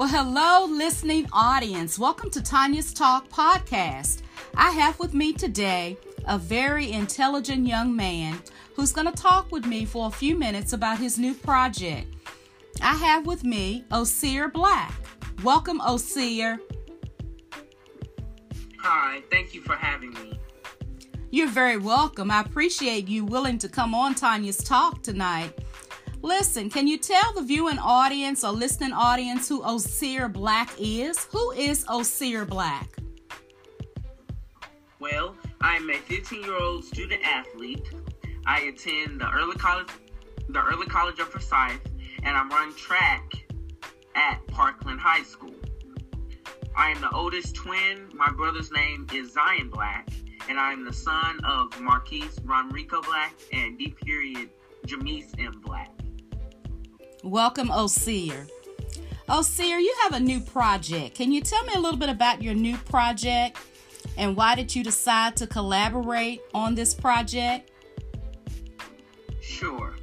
Well, 0.00 0.08
hello, 0.08 0.64
listening 0.64 1.28
audience. 1.30 1.98
Welcome 1.98 2.30
to 2.30 2.42
Tanya's 2.42 2.94
Talk 2.94 3.28
podcast. 3.28 4.22
I 4.54 4.70
have 4.70 4.98
with 4.98 5.12
me 5.12 5.34
today 5.34 5.98
a 6.26 6.38
very 6.38 6.90
intelligent 6.90 7.66
young 7.66 7.94
man 7.94 8.40
who's 8.74 8.92
going 8.92 9.08
to 9.08 9.12
talk 9.12 9.52
with 9.52 9.66
me 9.66 9.84
for 9.84 10.06
a 10.06 10.10
few 10.10 10.36
minutes 10.36 10.72
about 10.72 10.98
his 10.98 11.18
new 11.18 11.34
project. 11.34 12.14
I 12.80 12.94
have 12.94 13.26
with 13.26 13.44
me 13.44 13.84
Osir 13.90 14.50
Black. 14.50 14.90
Welcome, 15.44 15.80
Osir. 15.80 16.58
Hi, 18.78 19.22
thank 19.30 19.52
you 19.52 19.60
for 19.60 19.74
having 19.74 20.14
me. 20.14 20.40
You're 21.30 21.48
very 21.48 21.76
welcome. 21.76 22.30
I 22.30 22.40
appreciate 22.40 23.06
you 23.06 23.26
willing 23.26 23.58
to 23.58 23.68
come 23.68 23.94
on 23.94 24.14
Tanya's 24.14 24.64
Talk 24.64 25.02
tonight. 25.02 25.58
Listen, 26.22 26.68
can 26.68 26.86
you 26.86 26.98
tell 26.98 27.32
the 27.32 27.40
viewing 27.40 27.78
audience 27.78 28.44
or 28.44 28.52
listening 28.52 28.92
audience 28.92 29.48
who 29.48 29.62
Osir 29.62 30.30
Black 30.30 30.70
is? 30.78 31.24
Who 31.32 31.52
is 31.52 31.84
Osir 31.86 32.46
Black? 32.46 32.88
Well, 34.98 35.34
I'm 35.62 35.88
a 35.88 35.94
15 35.94 36.42
year 36.42 36.60
old 36.60 36.84
student 36.84 37.22
athlete. 37.24 37.90
I 38.44 38.60
attend 38.60 39.22
the 39.22 39.30
early 39.32 39.56
college, 39.56 39.88
the 40.50 40.62
early 40.62 40.86
college 40.86 41.18
of 41.20 41.28
Forsyth, 41.28 41.80
and 42.22 42.36
I 42.36 42.46
run 42.48 42.74
track 42.74 43.32
at 44.14 44.46
Parkland 44.48 45.00
High 45.00 45.22
School. 45.22 45.54
I 46.76 46.90
am 46.90 47.00
the 47.00 47.10
oldest 47.14 47.54
twin. 47.54 48.10
My 48.12 48.30
brother's 48.30 48.70
name 48.70 49.06
is 49.14 49.32
Zion 49.32 49.70
Black, 49.70 50.06
and 50.50 50.60
I 50.60 50.72
am 50.72 50.84
the 50.84 50.92
son 50.92 51.40
of 51.44 51.80
Marquise 51.80 52.38
Ronrico 52.40 53.02
Black 53.02 53.32
and 53.54 53.78
D. 53.78 53.94
Period 54.04 54.50
Jamise 54.86 55.32
M. 55.38 55.62
Black. 55.64 55.90
Welcome, 57.22 57.68
Osir. 57.68 58.48
Osir, 59.28 59.78
you 59.78 59.94
have 60.02 60.14
a 60.14 60.20
new 60.20 60.40
project. 60.40 61.16
Can 61.16 61.32
you 61.32 61.42
tell 61.42 61.62
me 61.64 61.74
a 61.76 61.78
little 61.78 61.98
bit 61.98 62.08
about 62.08 62.42
your 62.42 62.54
new 62.54 62.78
project 62.78 63.58
and 64.16 64.34
why 64.34 64.54
did 64.54 64.74
you 64.74 64.82
decide 64.82 65.36
to 65.36 65.46
collaborate 65.46 66.40
on 66.54 66.74
this 66.74 66.94
project? 66.94 67.70
Sure. 69.42 69.94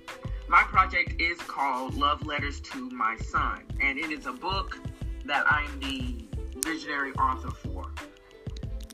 My 0.47 0.61
project 0.63 1.19
is 1.19 1.39
called 1.39 1.95
Love 1.95 2.23
Letters 2.23 2.59
to 2.61 2.89
My 2.91 3.17
Son, 3.17 3.63
and 3.81 3.97
it 3.97 4.11
is 4.11 4.27
a 4.27 4.31
book 4.31 4.77
that 5.25 5.43
I'm 5.51 5.79
the 5.79 6.23
visionary 6.63 7.13
author 7.13 7.49
for. 7.49 7.91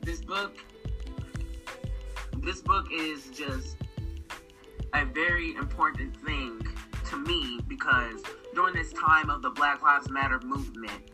This 0.02 0.22
book 0.22 0.56
this 2.38 2.60
book 2.60 2.86
is 2.90 3.26
just 3.30 3.76
a 4.94 5.04
very 5.04 5.54
important 5.56 6.16
thing 6.24 6.63
to 7.14 7.20
me 7.28 7.60
because 7.68 8.22
during 8.54 8.74
this 8.74 8.92
time 8.92 9.30
of 9.30 9.42
the 9.42 9.50
Black 9.50 9.82
Lives 9.82 10.10
Matter 10.10 10.40
movement, 10.44 11.10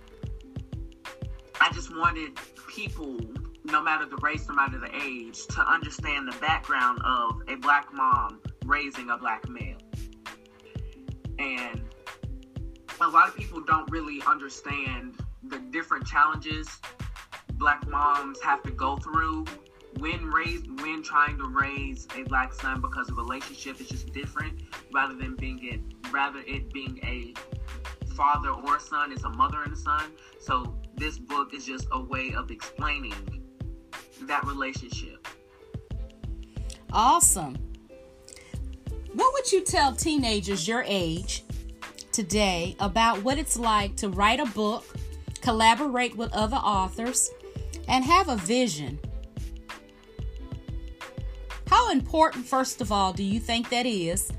I 1.61 1.71
just 1.73 1.95
wanted 1.95 2.39
people, 2.69 3.19
no 3.65 3.83
matter 3.83 4.07
the 4.07 4.17
race, 4.17 4.49
no 4.49 4.55
matter 4.55 4.79
the 4.79 4.95
age, 4.95 5.47
to 5.49 5.61
understand 5.61 6.27
the 6.27 6.37
background 6.39 7.01
of 7.05 7.43
a 7.49 7.57
black 7.57 7.93
mom 7.93 8.41
raising 8.65 9.11
a 9.11 9.19
black 9.19 9.49
male. 9.49 9.77
And 11.39 11.83
a 13.01 13.09
lot 13.09 13.29
of 13.29 13.37
people 13.37 13.63
don't 13.63 13.91
really 13.91 14.23
understand 14.27 15.15
the 15.43 15.59
different 15.71 16.07
challenges 16.07 16.69
black 17.55 17.87
moms 17.89 18.41
have 18.41 18.63
to 18.63 18.71
go 18.71 18.97
through 18.97 19.45
when 19.99 20.31
raised 20.31 20.67
when 20.81 21.03
trying 21.03 21.37
to 21.39 21.49
raise 21.49 22.07
a 22.17 22.23
black 22.25 22.55
son 22.55 22.81
because 22.81 23.07
the 23.09 23.15
relationship 23.15 23.81
is 23.81 23.89
just 23.89 24.13
different 24.13 24.63
rather 24.93 25.15
than 25.15 25.35
being 25.37 25.59
it 25.63 25.81
rather 26.13 26.41
it 26.47 26.73
being 26.73 26.99
a 27.03 27.35
father 28.15 28.51
or 28.51 28.79
son 28.79 29.13
it's 29.13 29.25
a 29.25 29.29
mother 29.29 29.63
and 29.63 29.73
a 29.73 29.77
son. 29.77 30.13
So 30.39 30.75
this 30.97 31.19
book 31.19 31.55
is 31.55 31.65
just 31.65 31.89
a 31.93 32.01
way 32.01 32.33
of 32.37 32.51
explaining 32.51 33.15
that 34.23 34.45
relationship. 34.45 35.27
Awesome. 36.93 37.57
What 39.13 39.33
would 39.33 39.51
you 39.51 39.63
tell 39.63 39.93
teenagers 39.93 40.69
your 40.69 40.85
age 40.87 41.45
today 42.13 42.77
about 42.81 43.23
what 43.23 43.39
it's 43.39 43.59
like 43.59 43.97
to 43.97 44.09
write 44.09 44.41
a 44.41 44.47
book 44.47 44.85
collaborate 45.41 46.17
with 46.17 46.33
other 46.33 46.57
authors 46.57 47.31
and 47.89 48.05
have 48.05 48.29
a 48.29 48.37
vision 48.37 48.99
important, 51.91 52.47
first 52.47 52.81
of 52.81 52.91
all, 52.91 53.13
do 53.13 53.23
you 53.23 53.41
think 53.41 53.69
that 53.71 53.87
is? 53.87 54.33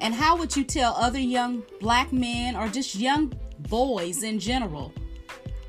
And 0.00 0.14
how 0.14 0.36
would 0.36 0.56
you 0.56 0.64
tell 0.64 0.94
other 0.94 1.18
young 1.18 1.62
black 1.80 2.12
men 2.12 2.56
or 2.56 2.68
just 2.68 2.94
young 2.94 3.32
boys 3.68 4.22
in 4.22 4.38
general 4.38 4.92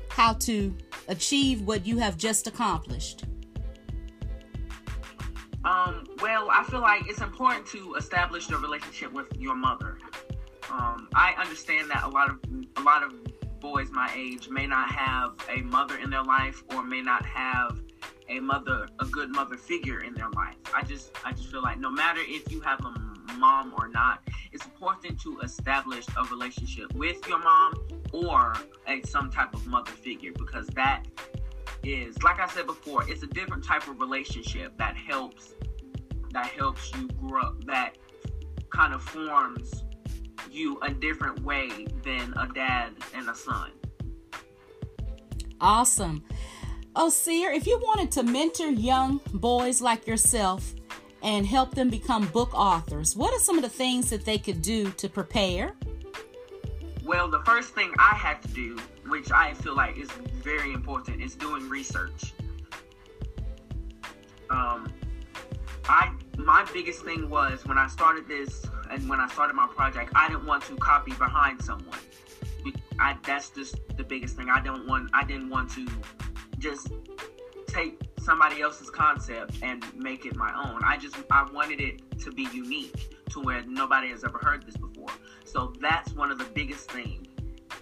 how 0.08 0.34
to 0.34 0.74
achieve 1.08 1.62
what 1.62 1.86
you 1.86 1.98
have 1.98 2.16
just 2.16 2.46
accomplished? 2.46 3.24
Um, 5.64 6.06
well, 6.22 6.48
I 6.50 6.64
feel 6.64 6.80
like 6.80 7.02
it's 7.08 7.20
important 7.20 7.66
to 7.68 7.94
establish 7.94 8.48
your 8.48 8.60
relationship 8.60 9.12
with 9.12 9.26
your 9.36 9.54
mother. 9.54 9.98
Um, 10.70 11.08
I 11.14 11.34
understand 11.38 11.90
that 11.90 12.04
a 12.04 12.08
lot 12.08 12.30
of 12.30 12.38
a 12.76 12.80
lot 12.82 13.02
of 13.02 13.12
boys 13.60 13.90
my 13.90 14.10
age 14.14 14.48
may 14.48 14.66
not 14.66 14.90
have 14.90 15.32
a 15.48 15.62
mother 15.62 15.98
in 15.98 16.10
their 16.10 16.22
life 16.22 16.62
or 16.74 16.84
may 16.84 17.00
not 17.00 17.24
have 17.26 17.80
a 18.28 18.40
mother, 18.40 18.88
a 19.00 19.06
good 19.06 19.30
mother 19.30 19.56
figure 19.56 20.00
in 20.00 20.14
their 20.14 20.30
life. 20.30 20.56
I 20.74 20.82
just, 20.82 21.10
I 21.24 21.32
just 21.32 21.50
feel 21.50 21.62
like 21.62 21.78
no 21.78 21.90
matter 21.90 22.20
if 22.22 22.50
you 22.52 22.60
have 22.60 22.80
a 22.84 22.92
mom 23.38 23.74
or 23.78 23.88
not, 23.88 24.20
it's 24.52 24.64
important 24.64 25.20
to 25.20 25.38
establish 25.40 26.04
a 26.16 26.24
relationship 26.24 26.92
with 26.94 27.26
your 27.28 27.38
mom 27.38 27.74
or 28.12 28.54
a 28.86 29.02
some 29.02 29.30
type 29.30 29.54
of 29.54 29.66
mother 29.66 29.92
figure 29.92 30.32
because 30.32 30.66
that 30.68 31.04
is, 31.82 32.20
like 32.22 32.40
I 32.40 32.48
said 32.48 32.66
before, 32.66 33.08
it's 33.08 33.22
a 33.22 33.26
different 33.26 33.64
type 33.64 33.86
of 33.88 34.00
relationship 34.00 34.76
that 34.78 34.96
helps, 34.96 35.54
that 36.32 36.46
helps 36.46 36.92
you 36.94 37.08
grow, 37.08 37.54
that 37.66 37.96
kind 38.70 38.92
of 38.92 39.02
forms 39.02 39.84
you 40.50 40.78
a 40.80 40.90
different 40.90 41.42
way 41.42 41.86
than 42.04 42.34
a 42.36 42.48
dad 42.52 42.92
and 43.14 43.28
a 43.28 43.34
son. 43.34 43.70
Awesome. 45.60 46.24
Oh, 46.96 47.10
Seer, 47.10 47.50
if 47.50 47.66
you 47.66 47.78
wanted 47.78 48.10
to 48.12 48.22
mentor 48.22 48.70
young 48.70 49.20
boys 49.34 49.80
like 49.80 50.06
yourself 50.06 50.74
and 51.22 51.46
help 51.46 51.74
them 51.74 51.90
become 51.90 52.26
book 52.28 52.52
authors, 52.54 53.14
what 53.14 53.32
are 53.32 53.38
some 53.38 53.56
of 53.56 53.62
the 53.62 53.68
things 53.68 54.10
that 54.10 54.24
they 54.24 54.38
could 54.38 54.62
do 54.62 54.90
to 54.92 55.08
prepare? 55.08 55.74
Well, 57.04 57.28
the 57.28 57.40
first 57.40 57.74
thing 57.74 57.92
I 57.98 58.14
had 58.14 58.42
to 58.42 58.48
do, 58.48 58.78
which 59.06 59.30
I 59.30 59.54
feel 59.54 59.74
like 59.74 59.96
is 59.96 60.10
very 60.42 60.72
important, 60.72 61.22
is 61.22 61.34
doing 61.34 61.68
research. 61.68 62.32
Um, 64.50 64.92
I 65.88 66.12
my 66.36 66.66
biggest 66.72 67.04
thing 67.04 67.28
was 67.28 67.64
when 67.66 67.78
I 67.78 67.86
started 67.88 68.28
this 68.28 68.64
and 68.90 69.08
when 69.08 69.20
I 69.20 69.28
started 69.28 69.54
my 69.54 69.66
project, 69.68 70.12
I 70.14 70.28
didn't 70.28 70.46
want 70.46 70.64
to 70.64 70.76
copy 70.76 71.12
behind 71.12 71.62
someone. 71.62 71.98
I, 73.00 73.16
that's 73.24 73.50
just 73.50 73.76
the 73.96 74.04
biggest 74.04 74.36
thing. 74.36 74.48
I 74.50 74.60
don't 74.60 74.86
want. 74.86 75.10
I 75.12 75.24
didn't 75.24 75.50
want 75.50 75.70
to 75.72 75.86
just 76.58 76.92
take 77.66 78.00
somebody 78.20 78.60
else's 78.60 78.90
concept 78.90 79.58
and 79.62 79.84
make 79.96 80.26
it 80.26 80.36
my 80.36 80.52
own. 80.54 80.80
I 80.84 80.96
just 80.96 81.16
I 81.30 81.48
wanted 81.52 81.80
it 81.80 82.20
to 82.20 82.32
be 82.32 82.48
unique 82.52 83.14
to 83.30 83.40
where 83.40 83.62
nobody 83.66 84.08
has 84.10 84.24
ever 84.24 84.38
heard 84.38 84.66
this 84.66 84.76
before. 84.76 85.10
So 85.44 85.72
that's 85.80 86.12
one 86.12 86.30
of 86.30 86.38
the 86.38 86.44
biggest 86.44 86.90
things 86.90 87.26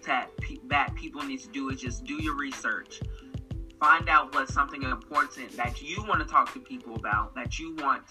that 0.07 0.31
that 0.69 0.95
people 0.95 1.23
need 1.23 1.41
to 1.41 1.49
do 1.49 1.71
is 1.71 1.81
just 1.81 2.05
do 2.05 2.23
your 2.23 2.37
research. 2.37 3.01
Find 3.81 4.09
out 4.09 4.35
what's 4.35 4.55
something 4.55 4.83
important 4.83 5.57
that 5.57 5.83
you 5.83 6.03
want 6.05 6.21
to 6.21 6.27
talk 6.27 6.53
to 6.55 6.61
people 6.61 6.95
about, 6.95 7.35
that 7.35 7.59
you 7.59 7.75
want 7.77 8.05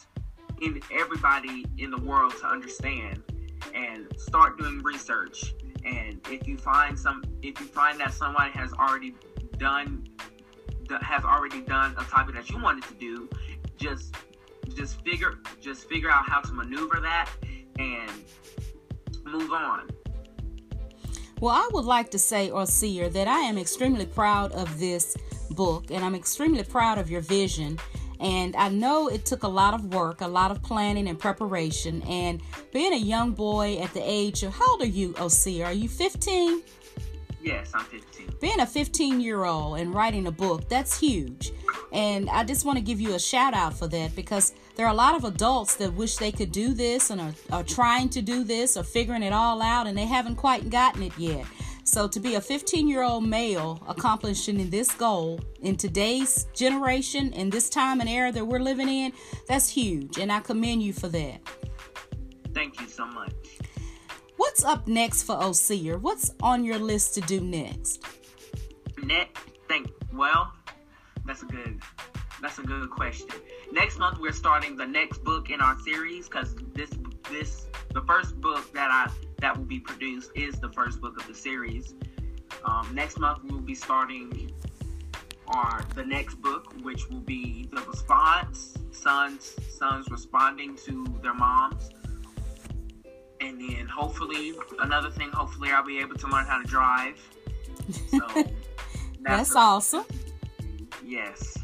in 0.61 0.79
everybody 0.93 1.65
in 1.77 1.89
the 1.89 2.01
world 2.01 2.33
to 2.39 2.47
understand 2.47 3.23
and 3.73 4.07
start 4.17 4.57
doing 4.57 4.81
research. 4.83 5.53
And 5.83 6.19
if 6.29 6.47
you 6.47 6.57
find 6.57 6.97
some 6.97 7.23
if 7.41 7.59
you 7.59 7.67
find 7.67 7.99
that 7.99 8.13
somebody 8.13 8.51
has 8.51 8.73
already 8.73 9.15
done 9.57 10.07
has 11.01 11.23
already 11.23 11.61
done 11.61 11.93
a 11.97 12.03
topic 12.03 12.35
that 12.35 12.49
you 12.49 12.61
wanted 12.61 12.83
to 12.85 12.93
do, 12.95 13.29
just 13.77 14.15
just 14.73 15.03
figure 15.03 15.39
just 15.61 15.87
figure 15.87 16.09
out 16.09 16.27
how 16.27 16.41
to 16.41 16.53
maneuver 16.53 16.99
that 17.01 17.29
and 17.79 18.11
move 19.25 19.51
on. 19.51 19.89
Well, 21.41 21.53
I 21.53 21.69
would 21.73 21.85
like 21.85 22.11
to 22.11 22.19
say, 22.19 22.49
Osir, 22.49 23.11
that 23.11 23.27
I 23.27 23.39
am 23.39 23.57
extremely 23.57 24.05
proud 24.05 24.53
of 24.53 24.79
this 24.79 25.17
book 25.51 25.91
and 25.91 26.03
I'm 26.03 26.15
extremely 26.15 26.63
proud 26.63 26.97
of 26.97 27.09
your 27.09 27.21
vision. 27.21 27.77
And 28.21 28.55
I 28.55 28.69
know 28.69 29.09
it 29.09 29.25
took 29.25 29.43
a 29.43 29.47
lot 29.47 29.73
of 29.73 29.93
work, 29.93 30.21
a 30.21 30.27
lot 30.27 30.49
of 30.49 30.63
planning 30.63 31.09
and 31.09 31.19
preparation. 31.19 32.01
And 32.03 32.41
being 32.71 32.93
a 32.93 32.97
young 32.97 33.33
boy 33.33 33.77
at 33.77 33.93
the 33.93 34.01
age 34.01 34.43
of, 34.43 34.53
how 34.53 34.71
old 34.71 34.81
are 34.81 34.85
you, 34.85 35.11
Osir? 35.13 35.65
Are 35.65 35.73
you 35.73 35.89
15? 35.89 36.63
Yes, 37.45 37.71
I'm 37.75 37.85
15 37.85 38.25
being 38.41 38.59
a 38.59 38.65
15 38.65 39.21
year 39.21 39.43
old 39.43 39.79
and 39.79 39.93
writing 39.93 40.27
a 40.27 40.31
book, 40.31 40.67
that's 40.69 40.99
huge. 40.99 41.51
And 41.91 42.29
I 42.29 42.43
just 42.43 42.65
want 42.65 42.77
to 42.77 42.83
give 42.83 42.99
you 42.99 43.15
a 43.15 43.19
shout 43.19 43.53
out 43.53 43.77
for 43.77 43.87
that 43.87 44.15
because 44.15 44.53
there 44.75 44.85
are 44.85 44.91
a 44.91 44.95
lot 44.95 45.15
of 45.15 45.23
adults 45.23 45.75
that 45.75 45.93
wish 45.93 46.17
they 46.17 46.31
could 46.31 46.51
do 46.51 46.73
this 46.73 47.09
and 47.09 47.21
are, 47.21 47.33
are 47.51 47.63
trying 47.63 48.09
to 48.09 48.21
do 48.21 48.43
this 48.43 48.77
or 48.77 48.83
figuring 48.83 49.23
it 49.23 49.31
all 49.31 49.61
out 49.61 49.87
and 49.87 49.97
they 49.97 50.05
haven't 50.05 50.35
quite 50.35 50.69
gotten 50.69 51.03
it 51.03 51.17
yet. 51.17 51.45
So, 51.83 52.07
to 52.07 52.19
be 52.19 52.33
a 52.33 52.41
15 52.41 52.87
year 52.87 53.03
old 53.03 53.27
male 53.27 53.81
accomplishing 53.87 54.69
this 54.69 54.91
goal 54.91 55.39
in 55.61 55.75
today's 55.75 56.47
generation, 56.53 57.31
in 57.33 57.51
this 57.51 57.69
time 57.69 58.01
and 58.01 58.09
era 58.09 58.31
that 58.31 58.45
we're 58.45 58.59
living 58.59 58.89
in, 58.89 59.13
that's 59.47 59.69
huge. 59.69 60.17
And 60.17 60.31
I 60.31 60.39
commend 60.39 60.81
you 60.81 60.93
for 60.93 61.07
that. 61.09 61.41
Up 64.65 64.87
next 64.87 65.23
for 65.23 65.35
Osir? 65.35 65.99
What's 65.99 66.33
on 66.41 66.65
your 66.65 66.79
list 66.79 67.13
to 67.15 67.21
do 67.21 67.39
next? 67.39 68.03
Next, 69.03 69.39
think 69.67 69.91
well, 70.13 70.51
that's 71.25 71.43
a 71.43 71.45
good 71.45 71.81
that's 72.41 72.59
a 72.59 72.63
good 72.63 72.89
question. 72.89 73.27
Next 73.71 73.97
month 73.97 74.19
we're 74.19 74.33
starting 74.33 74.75
the 74.75 74.85
next 74.85 75.23
book 75.23 75.49
in 75.49 75.61
our 75.61 75.77
series 75.79 76.27
because 76.27 76.55
this 76.73 76.91
this 77.29 77.67
the 77.93 78.01
first 78.01 78.39
book 78.41 78.73
that 78.73 78.91
I 78.91 79.11
that 79.39 79.55
will 79.55 79.65
be 79.65 79.79
produced 79.79 80.31
is 80.35 80.59
the 80.59 80.69
first 80.69 80.99
book 81.01 81.19
of 81.19 81.27
the 81.27 81.35
series. 81.35 81.93
Um, 82.63 82.89
next 82.93 83.19
month 83.19 83.43
we 83.43 83.51
will 83.51 83.61
be 83.61 83.75
starting 83.75 84.51
our 85.47 85.85
the 85.93 86.03
next 86.03 86.35
book, 86.35 86.73
which 86.81 87.09
will 87.09 87.19
be 87.19 87.69
the 87.71 87.81
response 87.81 88.77
sons 88.91 89.55
sons 89.69 90.09
responding 90.09 90.75
to 90.85 91.05
their 91.21 91.33
moms 91.33 91.89
and 93.45 93.61
then 93.61 93.87
hopefully 93.87 94.53
another 94.79 95.11
thing 95.11 95.29
hopefully 95.31 95.69
i'll 95.71 95.85
be 95.85 95.99
able 95.99 96.15
to 96.15 96.27
learn 96.27 96.45
how 96.45 96.59
to 96.59 96.67
drive. 96.67 97.19
So 98.09 98.19
that's, 98.33 98.51
that's 99.21 99.55
a, 99.55 99.59
awesome. 99.59 100.05
Yes. 101.03 101.57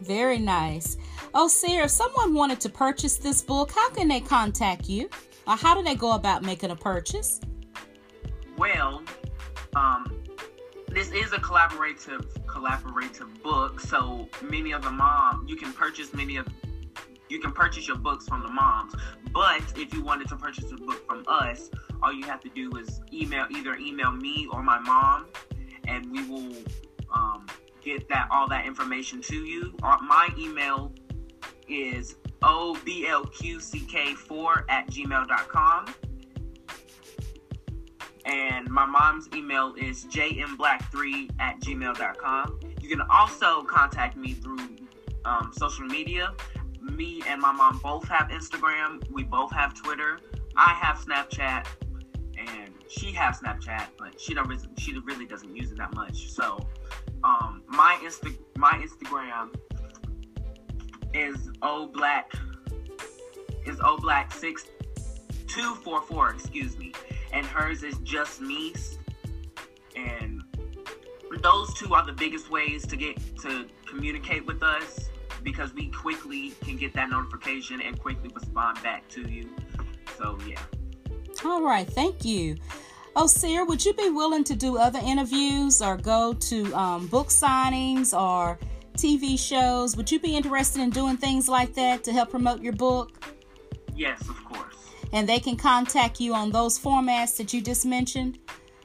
Very 0.00 0.38
nice. 0.38 0.96
Oh 1.34 1.48
sarah 1.48 1.84
if 1.84 1.90
someone 1.90 2.34
wanted 2.34 2.60
to 2.60 2.68
purchase 2.68 3.16
this 3.16 3.42
book 3.42 3.72
how 3.72 3.90
can 3.90 4.08
they 4.08 4.20
contact 4.20 4.88
you? 4.88 5.08
Or 5.46 5.56
how 5.56 5.74
do 5.74 5.82
they 5.82 5.96
go 5.96 6.12
about 6.12 6.42
making 6.42 6.70
a 6.70 6.76
purchase? 6.76 7.40
Well 8.56 9.02
um 9.74 10.16
this 10.88 11.10
is 11.12 11.32
a 11.32 11.38
collaborative 11.38 12.26
collaborative 12.46 13.42
book 13.42 13.80
so 13.80 14.28
many 14.42 14.72
of 14.72 14.82
the 14.82 14.90
mom 14.90 15.46
you 15.48 15.56
can 15.56 15.72
purchase 15.72 16.12
many 16.12 16.36
of 16.36 16.46
you 17.30 17.38
can 17.38 17.52
purchase 17.52 17.86
your 17.86 17.96
books 17.96 18.26
from 18.26 18.42
the 18.42 18.48
moms. 18.48 18.94
But 19.32 19.62
if 19.76 19.94
you 19.94 20.02
wanted 20.02 20.28
to 20.28 20.36
purchase 20.36 20.72
a 20.72 20.76
book 20.76 21.06
from 21.06 21.24
us, 21.28 21.70
all 22.02 22.12
you 22.12 22.26
have 22.26 22.40
to 22.40 22.48
do 22.48 22.76
is 22.76 23.00
email 23.12 23.46
either 23.50 23.76
email 23.76 24.10
me 24.10 24.48
or 24.50 24.62
my 24.62 24.78
mom, 24.78 25.26
and 25.86 26.10
we 26.10 26.28
will 26.28 26.54
um, 27.12 27.46
get 27.80 28.08
that 28.08 28.28
all 28.30 28.48
that 28.48 28.66
information 28.66 29.22
to 29.22 29.36
you. 29.36 29.74
Uh, 29.82 29.98
my 30.02 30.28
email 30.36 30.92
is 31.68 32.16
oblqck4 32.42 34.64
at 34.68 34.90
gmail.com. 34.90 35.86
And 38.26 38.68
my 38.68 38.84
mom's 38.84 39.28
email 39.34 39.74
is 39.74 40.04
jmblack3 40.06 41.30
at 41.40 41.58
gmail.com. 41.60 42.60
You 42.80 42.88
can 42.88 43.00
also 43.10 43.62
contact 43.62 44.16
me 44.16 44.34
through 44.34 44.58
um, 45.24 45.52
social 45.56 45.86
media 45.86 46.32
me 47.00 47.22
and 47.26 47.40
my 47.40 47.50
mom 47.50 47.80
both 47.82 48.06
have 48.08 48.28
Instagram. 48.28 49.02
We 49.10 49.22
both 49.22 49.50
have 49.52 49.72
Twitter. 49.72 50.18
I 50.54 50.74
have 50.74 50.98
Snapchat, 50.98 51.66
and 52.36 52.74
she 52.88 53.10
has 53.12 53.40
Snapchat, 53.40 53.86
but 53.98 54.20
she 54.20 54.34
don't 54.34 54.50
she 54.78 54.98
really 54.98 55.24
doesn't 55.24 55.56
use 55.56 55.72
it 55.72 55.78
that 55.78 55.94
much. 55.94 56.30
So, 56.30 56.60
um, 57.24 57.62
my 57.66 57.98
Insta 58.04 58.36
my 58.56 58.72
Instagram 58.86 59.54
is 61.14 61.50
o 61.62 61.86
black 61.86 62.32
is 63.64 63.80
o 63.82 63.96
black 63.96 64.30
six 64.34 64.66
two 65.46 65.74
four 65.76 66.02
four. 66.02 66.28
Excuse 66.34 66.76
me, 66.76 66.92
and 67.32 67.46
hers 67.46 67.82
is 67.82 67.96
just 67.98 68.42
me. 68.42 68.74
And 69.96 70.42
those 71.40 71.72
two 71.72 71.94
are 71.94 72.04
the 72.04 72.12
biggest 72.12 72.50
ways 72.50 72.86
to 72.88 72.96
get 72.96 73.16
to 73.38 73.66
communicate 73.86 74.44
with 74.44 74.62
us 74.62 75.09
because 75.42 75.74
we 75.74 75.88
quickly 75.88 76.50
can 76.62 76.76
get 76.76 76.92
that 76.94 77.10
notification 77.10 77.80
and 77.80 77.98
quickly 77.98 78.30
respond 78.34 78.82
back 78.82 79.08
to 79.08 79.28
you. 79.28 79.48
So, 80.18 80.38
yeah. 80.46 80.60
All 81.44 81.62
right. 81.62 81.88
Thank 81.88 82.24
you. 82.24 82.56
Oh, 83.16 83.26
Sarah, 83.26 83.64
would 83.64 83.84
you 83.84 83.92
be 83.94 84.10
willing 84.10 84.44
to 84.44 84.54
do 84.54 84.78
other 84.78 85.00
interviews 85.02 85.82
or 85.82 85.96
go 85.96 86.32
to 86.32 86.72
um, 86.74 87.06
book 87.08 87.28
signings 87.28 88.18
or 88.18 88.58
TV 88.96 89.38
shows? 89.38 89.96
Would 89.96 90.10
you 90.12 90.20
be 90.20 90.36
interested 90.36 90.80
in 90.80 90.90
doing 90.90 91.16
things 91.16 91.48
like 91.48 91.74
that 91.74 92.04
to 92.04 92.12
help 92.12 92.30
promote 92.30 92.62
your 92.62 92.72
book? 92.72 93.24
Yes, 93.96 94.20
of 94.28 94.44
course. 94.44 94.76
And 95.12 95.28
they 95.28 95.40
can 95.40 95.56
contact 95.56 96.20
you 96.20 96.34
on 96.34 96.52
those 96.52 96.78
formats 96.78 97.36
that 97.38 97.52
you 97.52 97.60
just 97.60 97.84
mentioned? 97.84 98.38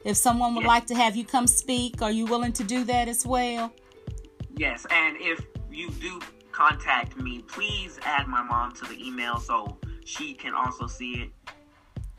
If 0.03 0.17
someone 0.17 0.55
would 0.55 0.63
yes. 0.63 0.67
like 0.67 0.85
to 0.87 0.95
have 0.95 1.15
you 1.15 1.25
come 1.25 1.47
speak, 1.47 2.01
are 2.01 2.11
you 2.11 2.25
willing 2.25 2.53
to 2.53 2.63
do 2.63 2.83
that 2.85 3.07
as 3.07 3.25
well? 3.25 3.73
Yes, 4.55 4.85
and 4.89 5.17
if 5.19 5.45
you 5.71 5.89
do 5.91 6.19
contact 6.55 7.17
me, 7.17 7.41
please 7.41 7.99
add 8.03 8.27
my 8.27 8.41
mom 8.41 8.73
to 8.73 8.85
the 8.85 9.05
email 9.05 9.37
so 9.39 9.77
she 10.05 10.33
can 10.33 10.53
also 10.53 10.87
see 10.87 11.13
it. 11.15 11.29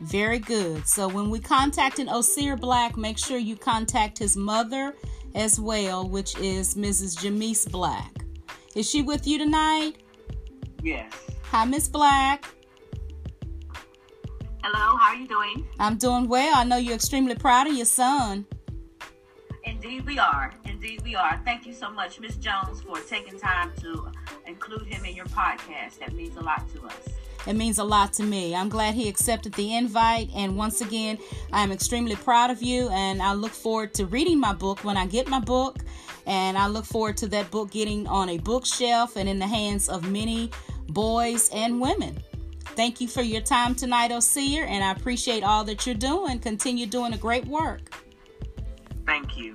Very 0.01 0.39
good. 0.39 0.87
So 0.87 1.09
when 1.09 1.31
we 1.31 1.41
contact 1.41 1.99
an 1.99 2.09
Osir 2.09 2.61
Black, 2.61 2.99
make 2.99 3.17
sure 3.17 3.39
you 3.39 3.57
contact 3.57 4.19
his 4.19 4.37
mother 4.37 4.95
as 5.35 5.59
well, 5.59 6.07
which 6.07 6.37
is 6.39 6.75
Mrs. 6.75 7.17
Jamise 7.19 7.71
Black. 7.71 8.13
Is 8.75 8.89
she 8.89 9.01
with 9.01 9.27
you 9.27 9.39
tonight? 9.39 10.03
Yes. 10.83 11.11
Hi, 11.51 11.65
Miss 11.65 11.89
Black. 11.89 12.45
Hello, 14.63 14.97
how 14.99 15.15
are 15.15 15.17
you 15.17 15.27
doing? 15.27 15.67
I'm 15.79 15.97
doing 15.97 16.29
well. 16.29 16.53
I 16.55 16.65
know 16.65 16.77
you're 16.77 16.95
extremely 16.95 17.37
proud 17.37 17.69
of 17.69 17.75
your 17.75 17.87
son. 17.87 18.45
Indeed, 19.87 20.05
we 20.05 20.19
are. 20.19 20.53
Indeed, 20.65 21.03
we 21.03 21.15
are. 21.15 21.41
Thank 21.45 21.65
you 21.65 21.73
so 21.73 21.89
much, 21.89 22.19
Miss 22.19 22.35
Jones, 22.35 22.83
for 22.83 22.99
taking 22.99 23.39
time 23.39 23.71
to 23.83 24.11
include 24.45 24.83
him 24.83 25.05
in 25.05 25.15
your 25.15 25.27
podcast. 25.27 26.01
That 26.01 26.13
means 26.13 26.37
a 26.37 26.41
lot 26.41 26.69
to 26.75 26.87
us. 26.87 27.09
It 27.47 27.55
means 27.55 27.79
a 27.79 27.85
lot 27.85 28.13
to 28.15 28.25
me. 28.25 28.57
I'm 28.57 28.69
glad 28.69 28.97
he 28.97 29.09
accepted 29.09 29.55
the 29.55 29.77
invite. 29.77 30.29
And 30.35 30.57
once 30.57 30.81
again, 30.81 31.19
I'm 31.53 31.71
extremely 31.71 32.17
proud 32.17 32.51
of 32.51 32.65
you. 32.65 32.89
And 32.89 33.23
I 33.23 33.35
look 33.35 33.53
forward 33.53 33.95
to 33.95 34.07
reading 34.07 34.41
my 34.41 34.53
book 34.53 34.83
when 34.83 34.97
I 34.97 35.07
get 35.07 35.29
my 35.29 35.39
book. 35.39 35.77
And 36.27 36.59
I 36.59 36.67
look 36.67 36.85
forward 36.85 37.17
to 37.19 37.29
that 37.29 37.53
book 37.53 37.71
getting 37.71 38.09
on 38.09 38.29
a 38.29 38.39
bookshelf 38.39 39.15
and 39.15 39.29
in 39.29 39.39
the 39.39 39.47
hands 39.47 39.89
of 39.89 40.11
many 40.11 40.51
boys 40.89 41.49
and 41.51 41.81
women. 41.81 42.19
Thank 42.75 43.01
you 43.01 43.07
for 43.07 43.23
your 43.23 43.41
time 43.41 43.77
tonight, 43.77 44.11
Osir, 44.11 44.67
and 44.67 44.83
I 44.83 44.91
appreciate 44.91 45.45
all 45.45 45.63
that 45.63 45.87
you're 45.87 45.95
doing. 45.95 46.41
Continue 46.41 46.87
doing 46.87 47.13
a 47.13 47.19
great 47.19 47.47
work. 47.47 47.83
Thank 49.07 49.39
you. 49.39 49.55